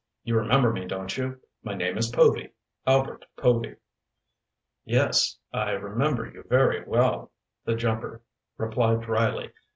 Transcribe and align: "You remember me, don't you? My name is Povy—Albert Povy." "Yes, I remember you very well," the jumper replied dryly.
"You 0.23 0.35
remember 0.35 0.71
me, 0.73 0.85
don't 0.87 1.15
you? 1.15 1.39
My 1.61 1.75
name 1.75 1.95
is 1.95 2.09
Povy—Albert 2.09 3.23
Povy." 3.37 3.75
"Yes, 4.83 5.37
I 5.53 5.73
remember 5.73 6.25
you 6.27 6.43
very 6.49 6.83
well," 6.83 7.31
the 7.65 7.75
jumper 7.75 8.23
replied 8.57 9.01
dryly. 9.01 9.51